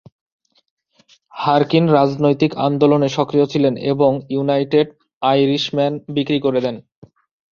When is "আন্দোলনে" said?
2.67-3.07